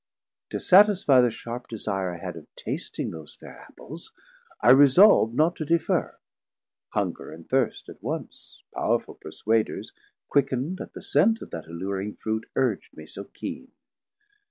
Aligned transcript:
To 0.49 0.59
satisfie 0.59 1.21
the 1.21 1.29
sharp 1.29 1.67
desire 1.67 2.15
I 2.15 2.17
had 2.17 2.35
Of 2.35 2.47
tasting 2.55 3.11
those 3.11 3.35
fair 3.35 3.59
Apples, 3.69 4.11
I 4.59 4.71
resolv'd 4.71 5.35
Not 5.35 5.55
to 5.57 5.63
deferr; 5.63 6.15
hunger 6.89 7.31
and 7.31 7.47
thirst 7.47 7.87
at 7.87 8.01
once, 8.01 8.63
Powerful 8.73 9.19
perswaders, 9.23 9.93
quick'nd 10.27 10.81
at 10.81 10.93
the 10.93 11.03
scent 11.03 11.43
Of 11.43 11.51
that 11.51 11.67
alluring 11.67 12.15
fruit, 12.15 12.47
urg'd 12.55 12.89
me 12.97 13.05
so 13.05 13.25
keene. 13.25 13.73